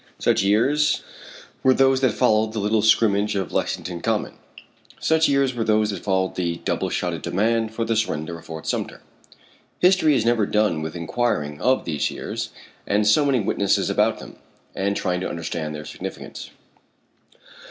Such 0.17 0.41
years 0.41 1.03
were 1.61 1.75
those 1.75 2.01
that 2.01 2.09
followed 2.13 2.53
the 2.53 2.59
little 2.59 2.81
scrimmage 2.81 3.35
on 3.35 3.47
Lexington 3.49 4.01
Common. 4.01 4.33
Such 4.99 5.29
years 5.29 5.53
were 5.53 5.63
those 5.63 5.91
that 5.91 6.03
followed 6.03 6.33
the 6.33 6.55
double 6.65 6.89
shotted 6.89 7.21
demand 7.21 7.75
for 7.75 7.85
the 7.85 7.95
surrender 7.95 8.39
of 8.39 8.45
Fort 8.47 8.65
Sumter. 8.65 9.03
History 9.77 10.15
is 10.15 10.25
never 10.25 10.47
done 10.47 10.81
with 10.81 10.95
inquiring 10.95 11.61
of 11.61 11.85
these 11.85 12.09
years, 12.09 12.49
and 12.87 13.05
summoning 13.07 13.45
witnesses 13.45 13.91
about 13.91 14.17
them, 14.17 14.37
and 14.73 14.97
trying 14.97 15.21
to 15.21 15.29
understand 15.29 15.75
their 15.75 15.85
significance. 15.85 16.49